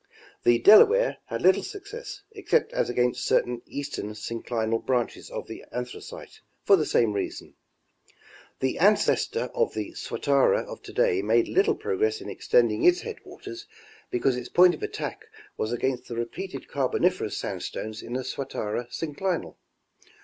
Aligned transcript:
The 0.41 0.57
Delaware 0.57 1.17
had 1.27 1.43
little 1.43 1.61
success, 1.61 2.23
except 2.31 2.73
as 2.73 2.89
against 2.89 3.23
certain 3.23 3.61
eastern 3.67 4.13
synclinal 4.15 4.83
branches 4.83 5.29
of 5.29 5.45
the 5.45 5.63
Anthracite, 5.71 6.41
for 6.63 6.75
the 6.75 6.87
same 6.87 7.13
reason. 7.13 7.53
The 8.61 8.79
ancestor 8.79 9.51
of 9.53 9.75
the 9.75 9.91
Swatara 9.93 10.63
of 10.63 10.81
to 10.81 10.91
day 10.93 11.21
made 11.21 11.47
little 11.47 11.75
progress 11.75 12.19
in 12.19 12.31
extending 12.31 12.83
its 12.83 13.01
headwaters 13.01 13.67
because 14.09 14.37
its 14.37 14.49
point 14.49 14.73
of 14.73 14.81
attack 14.81 15.25
was 15.55 15.71
against 15.71 16.07
the 16.07 16.15
repeated 16.15 16.67
Carboniferous 16.67 17.37
sandstones 17.37 18.01
in 18.01 18.13
the 18.13 18.23
Swatara 18.23 18.87
synclinal. 18.89 19.57